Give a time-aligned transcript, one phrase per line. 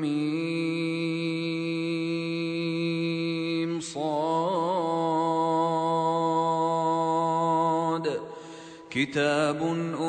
[0.01, 0.61] ميم
[3.79, 4.09] صاد.
[8.89, 10.08] كتاب أنزل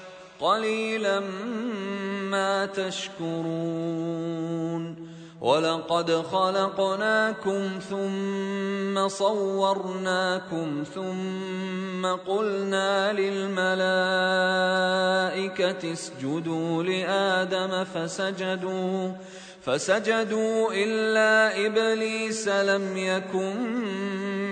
[0.41, 1.19] قليلا
[2.29, 4.31] ما تشكرون.
[5.41, 13.81] ولقد خلقناكم ثم صورناكم ثم قلنا للملائكة
[15.93, 19.11] اسجدوا لآدم فسجدوا
[19.61, 23.55] فسجدوا إلا إبليس لم يكن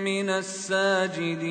[0.04, 1.50] من الساجدين.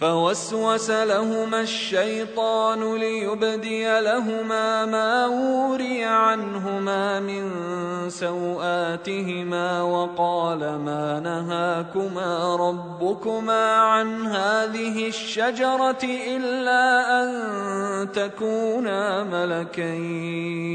[0.00, 7.50] فوسوس لهما الشيطان ليبدي لهما ما وري عنهما من
[8.08, 17.28] سوآتهما وقال ما نهاكما ربكما عن هذه الشجرة إلا أن
[18.12, 20.74] تكونا ملكين.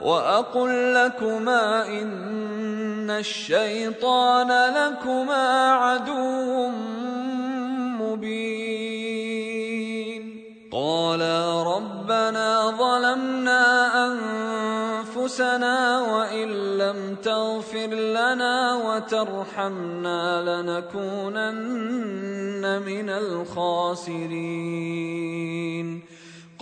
[0.00, 6.68] وأقل لكما إن الشيطان لكما عدو
[7.98, 9.12] مبين
[10.72, 13.62] قالا ربنا ظلمنا
[14.06, 16.48] أنفسنا وإن
[16.78, 22.02] لم تغفر لنا وترحمنا لنكونن
[22.86, 24.72] من الخاسرين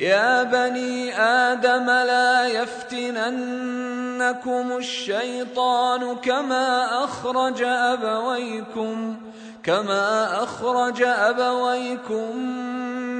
[0.00, 3.36] يا بني آدم لا يفتننكم
[4.76, 9.16] الشيطان كما أخرج أبويكم
[9.62, 12.36] كما أخرج أبويكم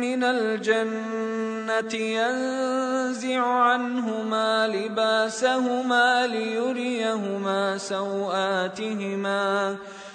[0.01, 9.77] من الجنة ينزع عنهما لباسهما ليريهما سوآتهما.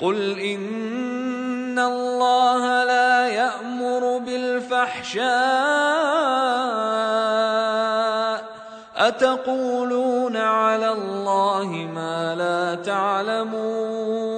[0.00, 5.30] قل إن الله لا يأمر بالفحشاء
[8.96, 14.30] أتقولون على الله ما لا تعلمون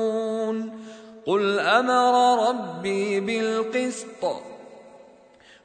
[1.26, 4.51] قل أمر ربي بالقسط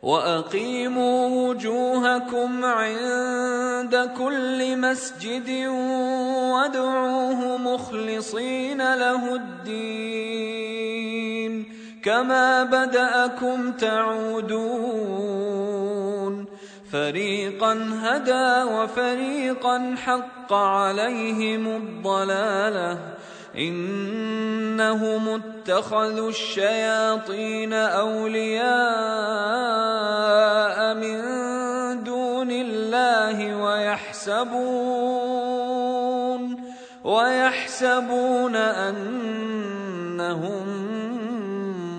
[0.08, 5.50] وأقيموا وجوهكم عند كل مسجد
[6.54, 10.48] وادعوه مخلصين له الدين
[12.04, 15.18] كما بدأكم تعودون
[16.92, 17.74] فريقا
[18.04, 23.00] هدى وفريقا حق عليهم الضلالة
[23.58, 28.68] إنهم اتخذوا الشياطين أولياء
[30.94, 31.24] من
[32.04, 35.08] دون الله ويحسبون
[37.04, 39.08] ويحسبون أنهم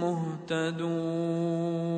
[0.01, 1.98] مهتدون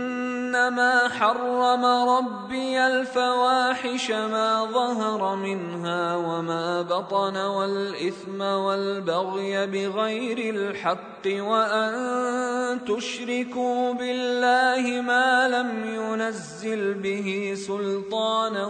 [0.61, 13.93] إنما حرم ربي الفواحش ما ظهر منها وما بطن والإثم والبغي بغير الحق وأن تشركوا
[13.93, 18.65] بالله ما لم ينزل به سلطانا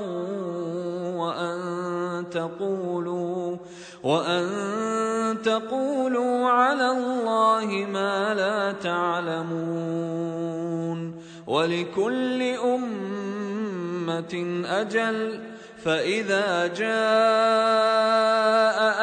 [1.16, 3.58] وأن تقولوا
[4.04, 10.42] وأن تقولوا على الله ما لا تعلمون
[11.52, 14.34] ولكل أمة
[14.66, 15.40] أجل
[15.84, 16.92] فإذا جاء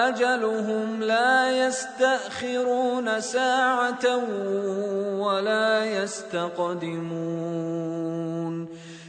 [0.08, 4.16] أجلهم لا يستأخرون ساعة
[5.20, 7.08] ولا يستقدمون.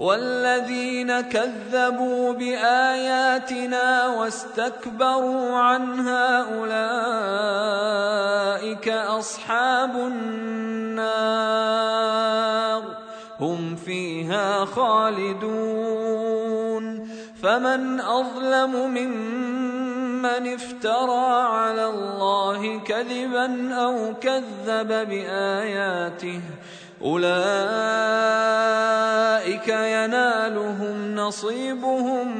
[0.00, 6.42] والذين كذبوا بآياتنا واستكبروا عنها
[8.60, 11.20] أولئك أصحاب النار.
[13.40, 16.00] هم فيها خالدون.
[17.42, 26.40] فمن أظلم ممن افترى على الله كذبا أو كذب بآياته
[27.02, 27.30] أولئك
[29.68, 32.38] ينالهم نصيبهم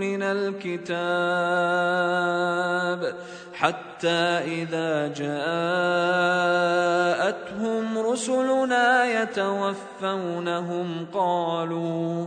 [0.00, 1.48] من الكتاب
[3.54, 5.38] حتى إذا جاءتهم
[7.98, 12.26] رسلنا يتوفونهم قالوا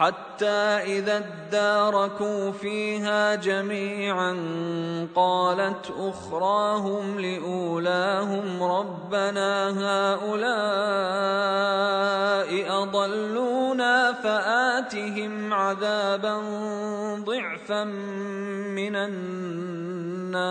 [0.00, 0.46] حتى
[0.96, 4.36] إذا اداركوا فيها جميعا
[5.14, 10.40] قالت أخراهم لأولاهم ربنا هؤلاء
[12.82, 16.40] أضلونا فآتهم عذابا
[17.24, 20.50] ضعفا من النار.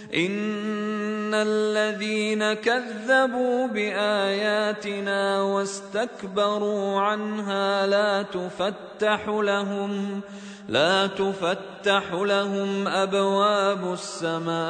[0.15, 10.21] ان الذين كذبوا باياتنا واستكبروا عنها لا تفتح لهم
[10.69, 14.61] لا تفتح لهم ابواب السماء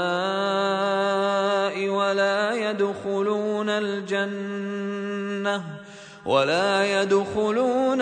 [1.90, 5.64] ولا يدخلون الجنه
[6.26, 8.02] ولا يدخلون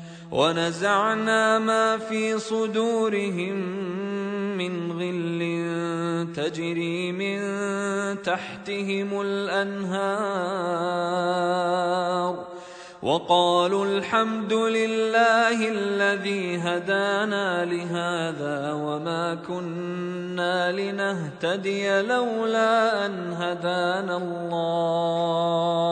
[0.31, 3.55] ونزعنا ما في صدورهم
[4.57, 5.41] من غل
[6.35, 7.41] تجري من
[8.21, 10.31] تحتهم الأنهار.
[13.01, 25.91] وقالوا الحمد لله الذي هدانا لهذا وما كنا لنهتدي لولا أن هدانا الله.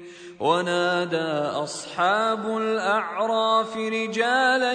[0.41, 4.73] ونادى أصحاب الأعراف رجالا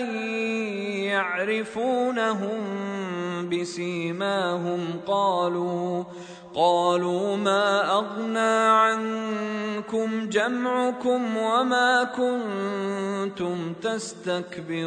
[1.10, 2.58] يعرفونهم
[3.50, 6.04] بسيماهم قالوا
[6.54, 14.86] قالوا ما أغنى عنكم جمعكم وما كنتم تستكبرون.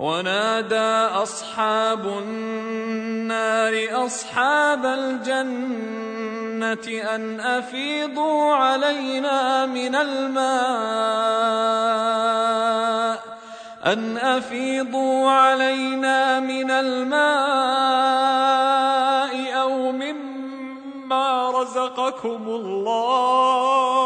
[0.00, 10.40] ونادى أصحاب النار أصحاب الجنة أن أفيضوا علينا من الماء
[13.86, 17.20] أن أفيضوا علينا من الماء
[19.60, 24.00] أو مما رزقكم الله.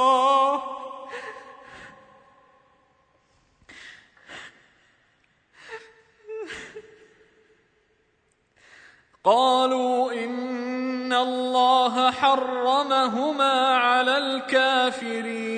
[9.24, 15.54] قالوا إن الله حرمهما على الكافرين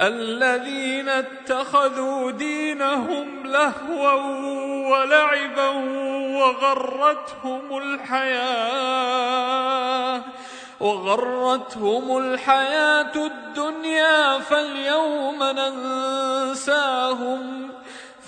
[0.00, 4.12] الذين اتخذوا دينهم لهوا
[4.90, 5.68] ولعبا
[6.38, 9.24] وغرتهم الحياة
[10.80, 16.94] وغرتهم الحياة الدنيا فاليوم ننساهم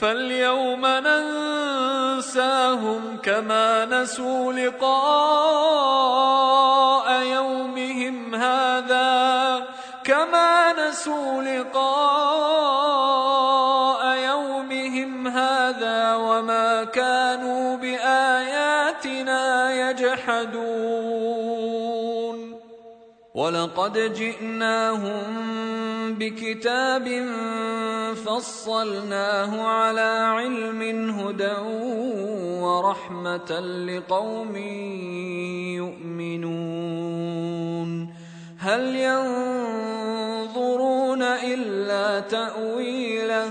[0.00, 2.56] فاليوم ننساهم
[3.22, 4.86] كما نسوا لقاء
[7.22, 9.62] يومهم هذا
[10.04, 11.86] كما نسوا لقاء
[14.16, 21.36] يومهم هذا وما كانوا بآياتنا يجحدون.
[23.34, 25.56] ولقد جئناهم
[26.14, 27.26] بكتاب
[28.26, 31.58] فصلناه على علم هدى
[32.62, 34.56] ورحمة لقوم
[35.76, 37.90] يؤمنون.
[38.58, 40.02] هل ينظرون
[41.22, 43.50] إلا تأويله؟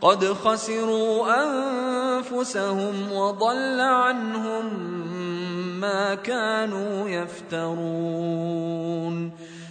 [0.00, 4.64] قد خسروا أنفسهم وضل عنهم
[5.80, 8.68] ما كانوا يفترون.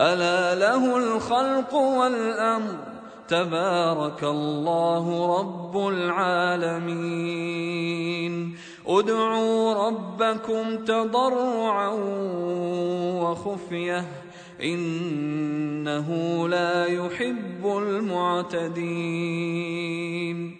[0.00, 2.74] ألا له الخلق والأمر؟
[3.28, 8.56] تبارك الله رب العالمين.
[8.86, 11.88] ادعوا ربكم تضرعا
[13.22, 14.04] وخفية.
[14.62, 20.59] إنه لا يحب المعتدين.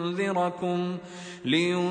[0.08, 0.98] لينذركم
[1.46, 1.82] لينذركم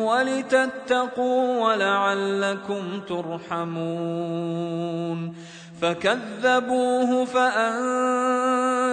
[0.00, 4.48] ولتتقوا ولعلكم ترحمون.
[5.82, 7.24] فكذبوه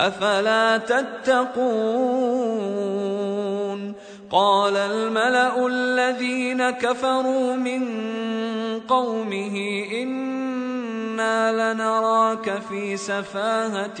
[0.00, 2.30] أفلا تتقون؟
[4.30, 7.82] قال الملأ الذين كفروا من
[8.88, 14.00] قومه إنا لنراك في سفاهة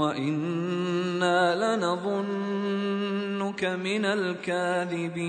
[0.00, 5.28] وإنا لنظنك من الكاذبين.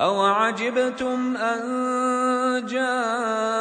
[0.00, 3.58] اوعجبتم ان جاءكم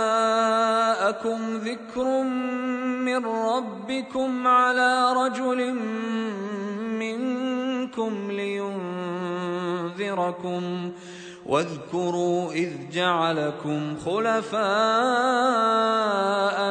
[1.57, 2.23] ذكر
[3.03, 5.73] من ربكم على رجل
[6.99, 8.31] منكم
[9.95, 10.91] لينذركم
[11.45, 14.63] واذكروا اذ جعلكم خلفاء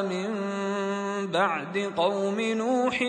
[0.03, 0.35] من
[1.33, 3.03] بعد قوم نوح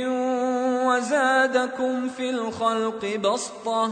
[0.87, 3.91] وزادكم في الخلق بسطه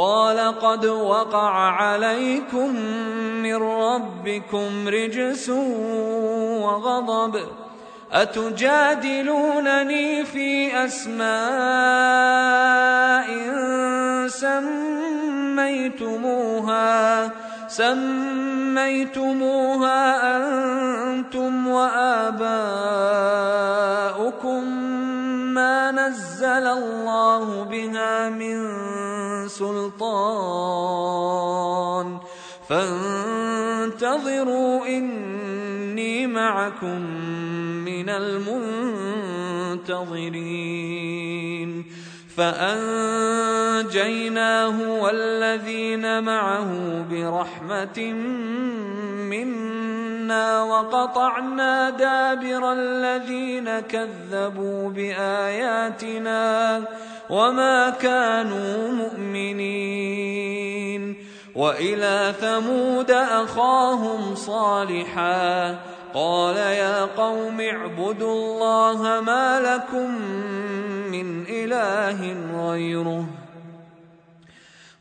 [0.00, 2.74] قال قد وقع عليكم
[3.42, 5.48] من ربكم رجس
[6.60, 7.40] وغضب.
[8.12, 11.30] أتجادلونني في أسماء
[14.28, 15.30] سميتموها.
[17.68, 18.76] سميتموها
[20.36, 22.40] أنتم وآباؤكم.
[25.54, 28.70] ما نزل الله بها من
[29.50, 30.10] سلطان.
[32.68, 34.06] فانتظروا
[34.86, 37.00] إني معكم
[37.84, 38.80] من المنتظرين.
[42.36, 43.02] فأنجيناه
[45.02, 48.12] والذين معه برحمة
[49.30, 49.99] منا
[50.62, 56.82] وقطعنا دابر الذين كذبوا بآياتنا
[57.30, 60.10] وما كانوا مؤمنين
[61.54, 65.78] وإلى ثمود أخاهم صالحا
[66.14, 70.14] قال يا قوم اعبدوا الله ما لكم
[71.10, 72.36] من إله
[72.70, 73.24] غيره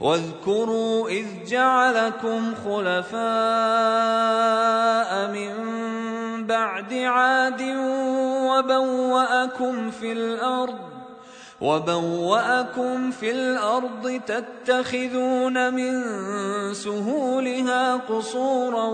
[0.00, 3.18] واذكروا إذ جعلكم خلفاء
[5.32, 5.54] من
[6.46, 7.62] بعد عاد
[8.48, 10.88] وبوأكم في الأرض
[11.60, 16.04] وبوأكم في الأرض تتخذون من
[16.74, 18.86] سهولها قصورا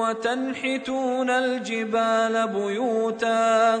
[0.00, 3.80] وتنحتون الجبال بيوتا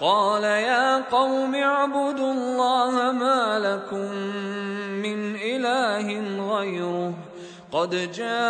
[0.00, 4.14] قال يا قوم اعبدوا الله ما لكم
[5.02, 6.06] من إله
[6.56, 7.14] غيره.
[7.72, 8.48] قد جاءتكم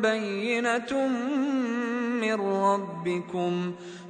[0.00, 1.08] بينة
[2.20, 3.74] من ربكم.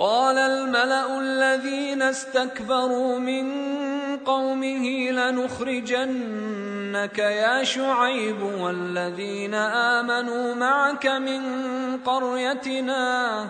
[0.00, 3.46] قال الملأ الذين استكبروا من
[4.16, 6.38] قومه لنخرجنك
[7.18, 11.42] يا شعيب والذين آمنوا معك من
[11.96, 13.46] قريتنا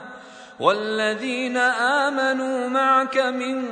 [0.60, 1.56] والذين
[2.06, 3.64] آمنوا معك من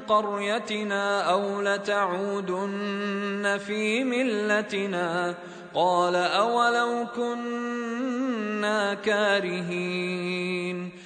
[0.00, 5.34] قريتنا أو لتعودن في ملتنا
[5.74, 11.05] قال أولو كنا كارهين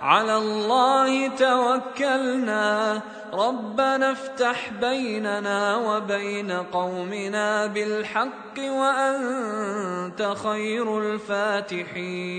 [0.00, 3.00] على الله توكلنا.
[3.32, 12.38] ربنا افتح بيننا وبين قومنا بالحق وأنت خير الفاتحين.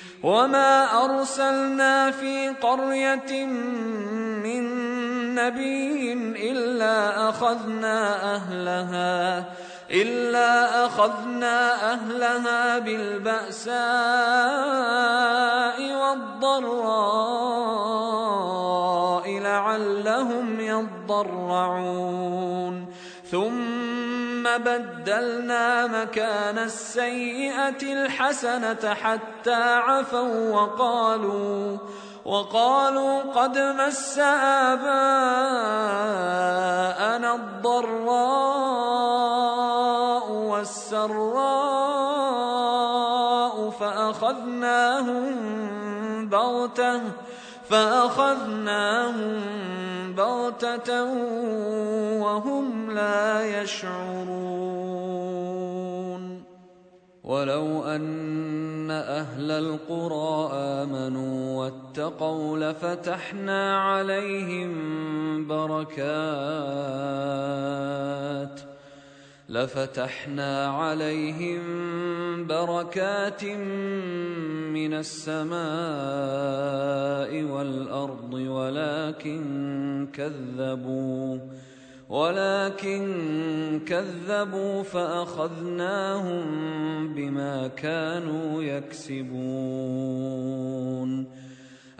[0.23, 3.45] وما ارسلنا في قريه
[4.45, 4.63] من
[5.35, 6.13] نبي
[6.51, 9.45] الا اخذنا اهلها
[9.91, 13.71] إلا أخذنا أهلها بالبأساء
[16.01, 17.31] والضراء
[19.39, 22.21] لعلهم يضرعون
[23.31, 24.10] ثم
[24.43, 31.77] بدلنا مكان السيئة الحسنة حتى عفوا وقالوا
[32.25, 34.95] وقالوا قد مس آباءنا
[37.35, 38.71] الضراء
[40.31, 41.61] والسراء
[43.69, 45.35] فأخذناهم
[46.29, 47.01] بغتة
[47.71, 49.39] فأخذناهم
[50.13, 51.03] بغتة
[52.21, 55.01] وهم لا يشعرون.
[57.23, 64.71] ولو أن أهل القرى آمنوا واتقوا لفتحنا عليهم
[65.47, 65.91] بركات.
[69.51, 71.61] لفتحنا عليهم
[72.47, 73.43] بركات
[74.71, 75.51] من السماء
[77.43, 81.39] والأرض ولكن كذبوا
[82.09, 86.43] ولكن كذبوا فأخذناهم
[87.13, 89.31] بما كانوا يكسبون.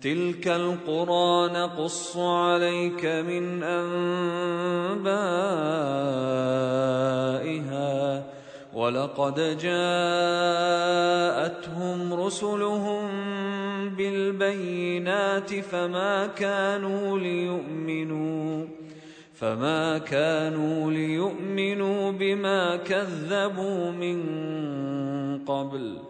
[0.00, 5.10] تلك القرى نقص عليك من أنبائها.
[8.74, 10.00] ولقد جاءتهم
[12.14, 13.08] رسلهم
[13.88, 18.66] بالبينات فما كانوا ليؤمنوا
[19.34, 24.18] فما كانوا ليؤمنوا بما كذبوا من
[25.44, 26.09] قبل.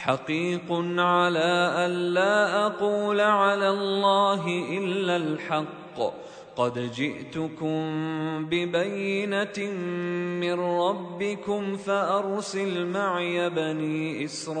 [0.00, 4.46] حقيق على ألا أقول على الله
[4.78, 6.00] إلا الحق.
[6.56, 7.80] قد جئتكم
[8.44, 9.58] ببينة
[10.40, 14.60] من ربكم فأرسل معي بني إسرائيل.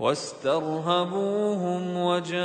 [0.00, 2.40] واسترهبوهم وجاءوا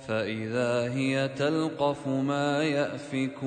[0.09, 3.47] فإذا هي تلقف ما يأفكون.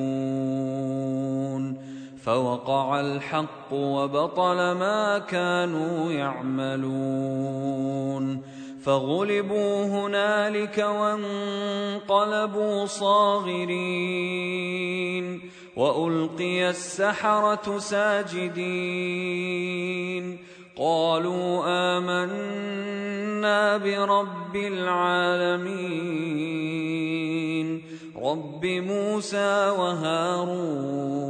[2.18, 7.40] فوقع الحق وبطل ما كانوا يعملون.
[8.90, 13.80] فغلبوا هنالك وانقلبوا صاغرين
[15.76, 19.20] وألقي السحرة ساجدين
[20.78, 21.64] قالوا
[21.98, 25.70] آمنا برب العالمين
[28.24, 31.30] رب موسى وهارون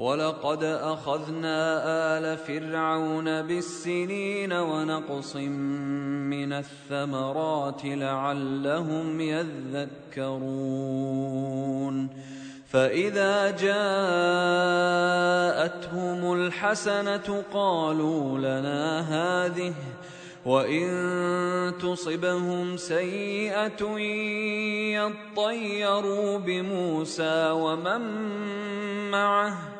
[0.00, 1.58] ولقد اخذنا
[2.18, 9.20] ال فرعون بالسنين ونقص من الثمرات لعلهم
[10.16, 10.60] يذكرون
[12.68, 13.72] فإذا جاءتهم
[16.32, 19.74] الحسنة قالوا لنا هذه
[20.46, 20.88] وإن
[21.82, 23.98] تصبهم سيئة
[24.96, 28.00] يطيروا بموسى ومن
[29.10, 29.79] معه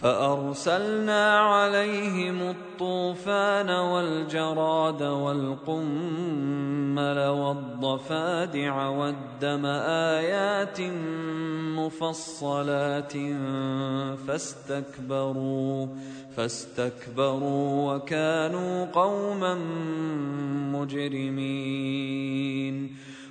[0.00, 6.38] فأرسلنا عليهم الطوفان والجراد والقمل
[7.18, 9.66] والضفادع والدم
[10.16, 10.80] آيات
[11.78, 13.12] مفصلات
[14.26, 15.86] فاستكبروا
[16.36, 19.54] فاستكبروا وكانوا قوما
[20.72, 22.26] مجرمين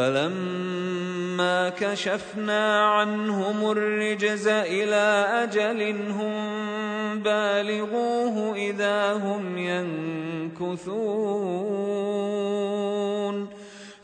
[0.00, 6.34] فلما كشفنا عنهم الرجز إلى أجل هم
[7.22, 10.80] بالغوه إذا هم ينكثون.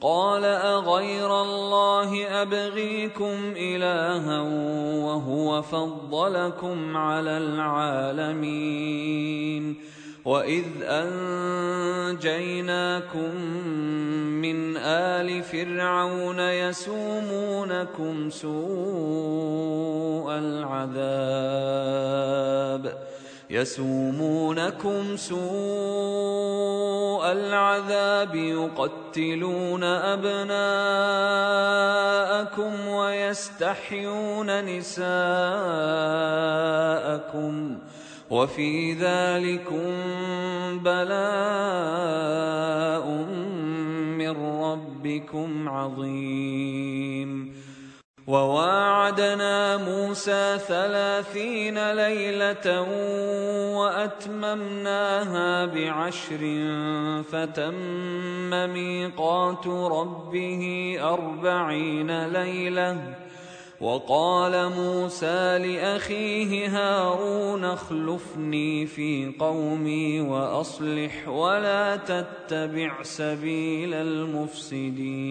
[0.00, 4.40] قال أغير الله أبغيكم إلها
[5.04, 8.70] وهو فضلكم على العالمين
[10.24, 10.64] وإذ
[12.12, 13.34] أنجيناكم
[14.40, 18.60] من آل فرعون يسومونكم سوء
[20.32, 21.90] العذاب
[23.50, 25.40] يسومونكم سوء
[27.32, 30.60] العذاب يقتلون أبناءكم
[32.88, 35.10] ويستحيون نساءكم
[38.30, 39.90] وفي ذلكم
[40.78, 41.70] بلاء
[44.18, 47.59] من ربكم عظيم.
[48.30, 52.82] وواعدنا موسى ثلاثين ليلة
[53.78, 56.42] وأتممناها بعشر
[57.32, 63.14] فتم ميقات ربه أربعين ليلة.
[63.80, 75.30] وقال موسى لأخيه هارون اخلفني في قومي وأصلح ولا تتبع سبيل المفسدين.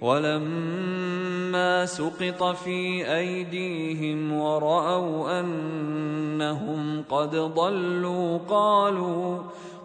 [0.00, 9.38] ولما سقط في أيديهم ورأوا أنهم قد ضلوا قالوا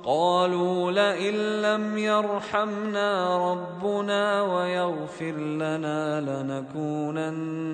[0.03, 7.67] قالوا لئن لم يرحمنا ربنا ويغفر لنا لنكونن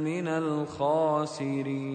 [0.00, 1.94] من الخاسرين.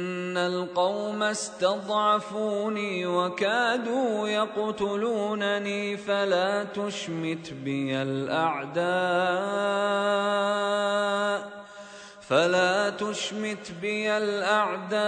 [0.31, 8.91] ان القوم استضعفوني وكادوا يقتلونني فلا تشمت بي الاعداء
[12.21, 15.01] فلا تشمت بي الاعداء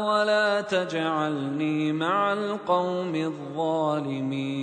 [0.00, 4.62] ولا تجعلني مع القوم الظالمين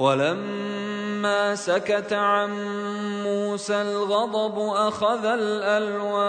[0.00, 2.50] ولما سكت عن
[3.22, 6.20] موسى الغضب أخذ الألواح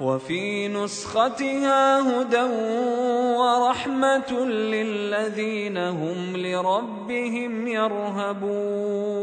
[0.00, 2.42] وفي نسختها هدى
[3.36, 9.22] ورحمة للذين هم لربهم يرهبون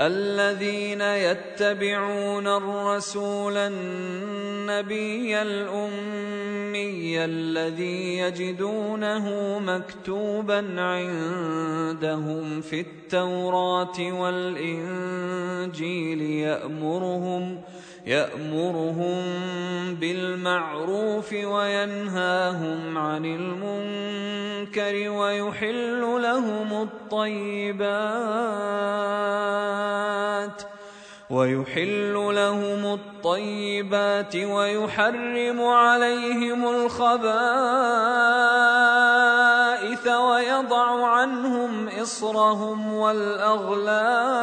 [0.00, 15.40] الذين يتبعون الرسول النبي الأمي الذي يجدونه مكتوبا عندهم في التوراة والإنجيل
[16.22, 17.60] يأمرهم
[18.08, 19.24] يأمرهم
[19.94, 27.88] بالمعروف وينهاهم عن المنكر ويحل لهم الطيبات
[31.30, 37.18] ويحل لهم الطيبات ويحرم عليهم الخبائث
[40.08, 44.38] ويضع عنهم إصرهم والأغلال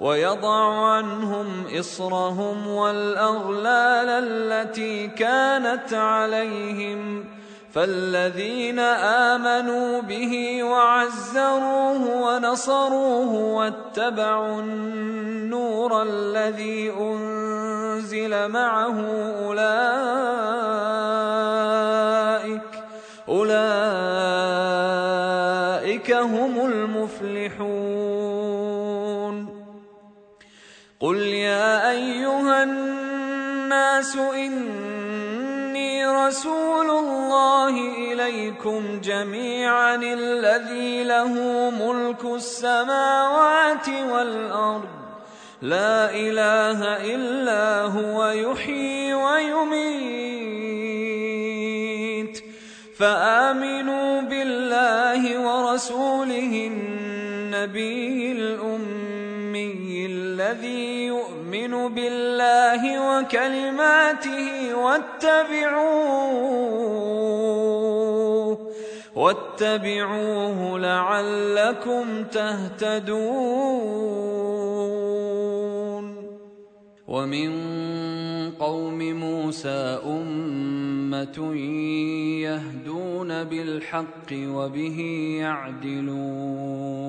[0.00, 7.24] ويضع عنهم إصرهم والأغلال التي كانت عليهم
[7.72, 19.00] فالذين آمنوا به وعزروه ونصروه واتبعوا النور الذي أنزل معه
[19.46, 21.37] أولئك
[33.98, 37.74] الناس إني رسول الله
[38.12, 41.32] إليكم جميعا الذي له
[41.70, 44.88] ملك السماوات والأرض.
[45.62, 46.80] لا إله
[47.14, 50.38] إلا هو يحيي ويميت.
[52.98, 62.82] فآمنوا بالله ورسوله النبي الأمي الذي يؤمن بالله
[63.18, 66.28] وكلماته واتبعوه
[69.16, 73.48] واتبعوه لعلكم تهتدون.
[77.08, 77.50] ومن
[78.50, 81.54] قوم موسى أمة
[82.42, 84.98] يهدون بالحق وبه
[85.40, 87.08] يعدلون.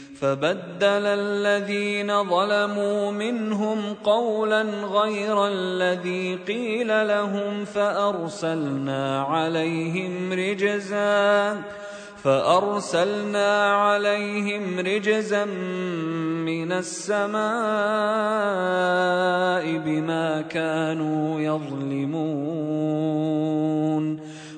[0.21, 11.61] فبدل الذين ظلموا منهم قولا غير الذي قيل لهم فأرسلنا عليهم رجزاً
[12.23, 17.41] فأرسلنا عليهم رجزا من السماء
[19.77, 22.61] بما كانوا يظلمون.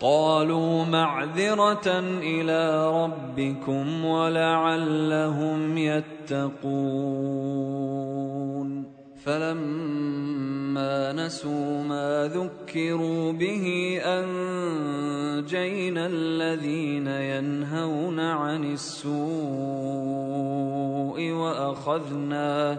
[0.00, 7.46] قالوا معذرة إلى ربكم ولعلهم يتقون.
[9.26, 19.16] فلما نسوا ما ذكروا به أنجينا الذين ينهون عن السوء
[21.32, 22.78] وأخذنا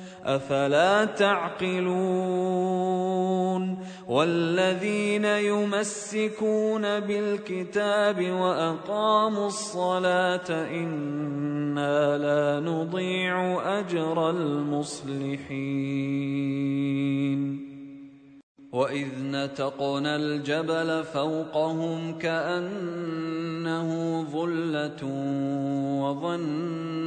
[0.25, 2.21] أفلا تعقلون
[4.07, 15.81] والذين يمسكون بالكتاب وأقاموا الصلاة إنا لا نضيع أجر المصلحين
[18.71, 23.89] وإذ نتقنا الجبل فوقهم كأنه
[24.23, 25.03] ظلة
[26.01, 27.01] وظنوا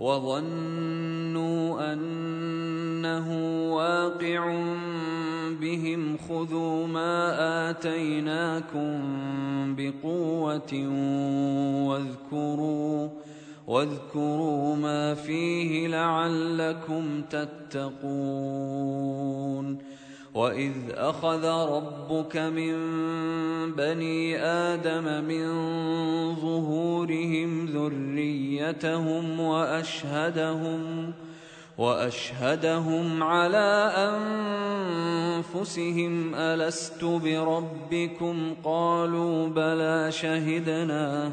[0.00, 3.28] وظنوا أنه
[3.74, 4.64] واقع
[5.60, 8.90] بهم خذوا ما آتيناكم
[9.76, 10.72] بقوة
[11.88, 13.08] واذكروا
[13.66, 18.70] واذكروا ما فيه لعلكم تتقون
[20.34, 22.74] واذ اخذ ربك من
[23.72, 25.46] بني آدم من
[26.34, 31.12] ظهورهم ذريتهم واشهدهم
[31.78, 33.92] واشهدهم على
[35.54, 41.32] انفسهم الست بربكم قالوا بلى شهدنا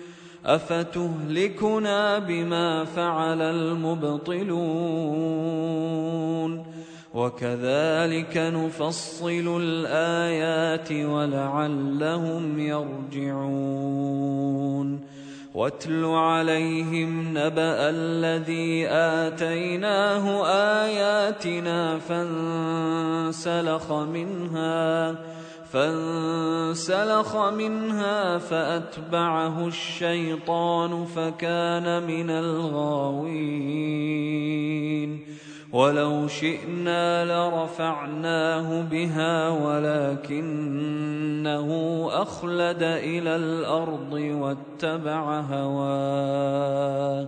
[0.45, 4.91] افتهلكنا بما فعل المبطلون
[7.13, 13.91] وكذلك نفصل الايات ولعلهم يرجعون
[15.53, 20.45] واتل عليهم نبا الذي اتيناه
[20.85, 25.15] اياتنا فانسلخ منها
[25.71, 33.81] فانسلخ منها فأتبعه الشيطان فكان من الغاوين.
[35.73, 40.87] ولو شئنا لرفعناه بها ولكنه
[42.11, 47.27] أخلد إلى الأرض واتبع هواه.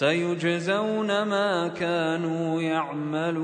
[0.00, 3.40] سيجزون ما كانوا يعملون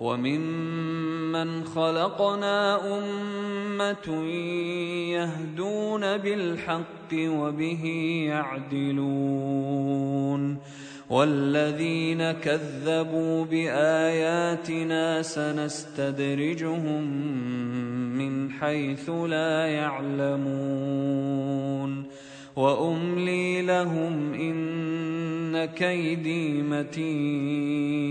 [0.00, 4.24] وممن خلقنا أمة
[5.12, 7.84] يهدون بالحق وبه
[8.28, 9.38] يعدلون
[11.10, 17.02] والذين كذبوا بآياتنا سنستدرجهم
[18.18, 20.88] من حيث لا يعلمون
[22.58, 28.08] واملي لهم ان كيدي متين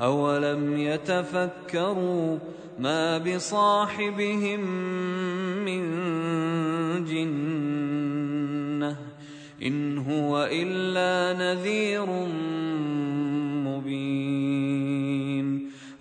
[0.00, 2.38] اولم يتفكروا
[2.78, 4.60] ما بصاحبهم
[5.64, 5.82] من
[7.04, 8.96] جنه
[9.62, 12.06] ان هو الا نذير
[13.64, 15.61] مبين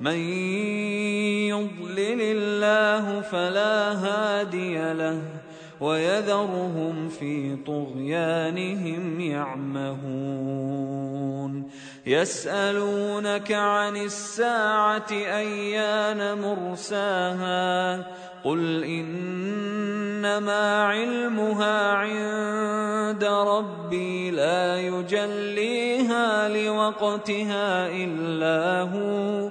[0.00, 0.18] من
[1.48, 5.22] يضلل الله فلا هادي له
[5.80, 9.98] ويذرهم في طغيانهم يعمهون
[12.06, 18.06] يسألونك عن الساعة أيان مرساها
[18.44, 29.50] قل إنما علمها عند ربي لا يجليها لوقتها إلا هو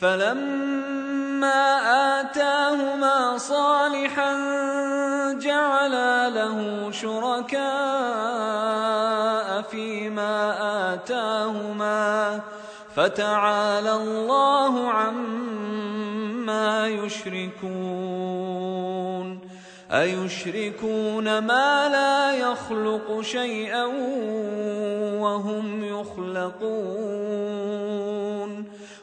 [0.00, 1.62] فلما
[2.20, 4.32] آتاهما صالحا
[5.32, 7.66] جعلا له شركاء
[9.62, 10.54] فيما
[10.94, 12.40] آتاهما
[12.96, 18.36] فتعالى الله عما يشركون.
[19.90, 23.84] أيشركون ما لا يخلق شيئا
[25.20, 27.75] وهم يخلقون.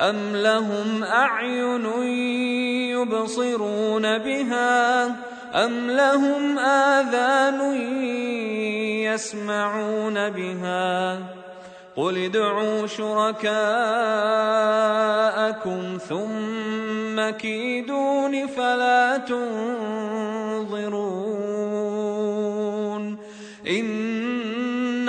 [0.00, 1.84] ام لهم اعين
[2.90, 5.06] يبصرون بها
[5.54, 7.74] أم لهم آذان
[9.04, 11.18] يسمعون بها
[11.96, 13.48] قل ادعوا شركاءكم
[16.08, 19.60] ثم كيدون فلا تنظرون
[23.68, 23.99] إن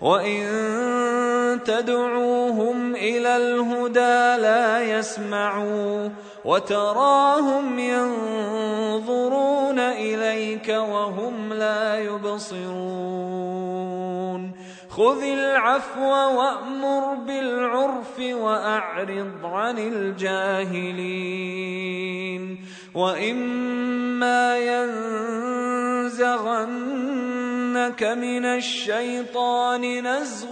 [0.00, 6.08] وان تدعوهم إلى الهدى لا يسمعوا
[6.44, 13.48] وتراهم ينظرون اليك وهم لا يبصرون
[14.88, 21.38] خذ العفو وامر بالعرف واعرض عن الجاهلين
[22.94, 24.58] واما
[27.78, 30.50] ينزغنك من الشيطان نزغ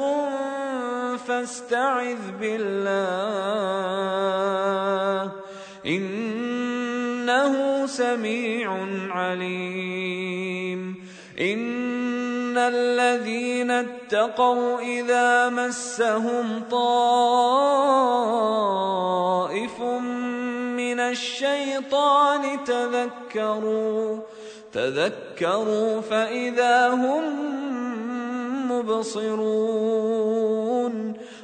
[1.26, 2.92] فاستعذ بالله
[5.86, 7.52] إنه
[7.86, 10.94] سميع عليم
[11.40, 17.40] إن الذين اتقوا إذا مسهم طائف
[20.76, 24.20] من الشيطان تذكروا
[24.76, 27.22] تذكروا فإذا هم
[28.72, 29.96] مبصرون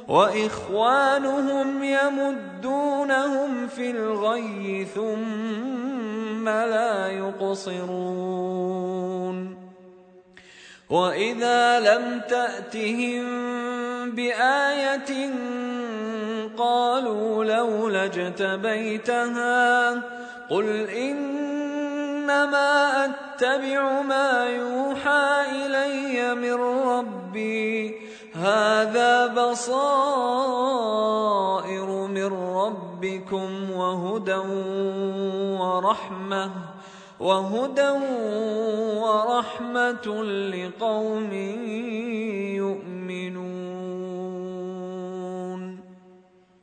[0.07, 8.43] وإخوانهم يمدونهم في الغي ثم لا يقصرون
[10.89, 13.23] وإذا لم تأتهم
[14.11, 15.31] بآية
[16.57, 19.91] قالوا لولا اجتبيتها
[20.49, 20.65] قل
[22.23, 26.53] إنما أتبع ما يوحى إلي من
[26.87, 27.95] ربي.
[28.33, 30.25] هذا بصائر
[32.07, 34.41] من ربكم وهدى
[35.59, 36.51] ورحمة
[37.19, 37.89] وهدى
[39.03, 41.31] ورحمة لقوم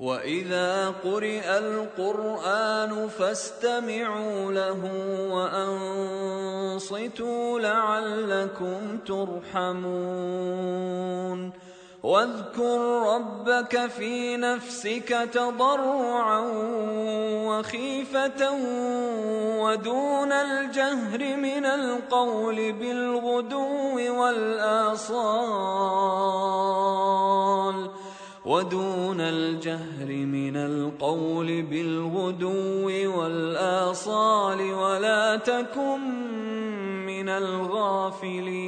[0.00, 4.80] واذا قرئ القران فاستمعوا له
[6.80, 10.40] وانصتوا لعلكم ترحمون
[12.02, 16.40] واذكر ربك في نفسك تضرعا
[17.46, 18.52] وخيفه
[19.60, 25.40] ودون الجهر من القول بالغدو والاصال
[28.44, 32.88] ودون الجهر من القول بالغدو
[33.18, 36.00] والآصال ولا تكن
[37.06, 38.60] من الغافلين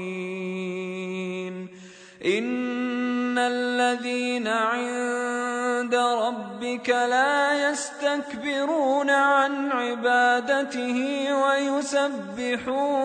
[2.24, 12.97] إن الذين عند ربك لا يستكبرون عن عبادته ويسبحونه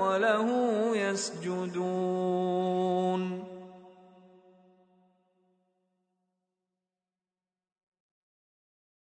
[0.00, 0.50] وله
[0.96, 2.54] يسجدون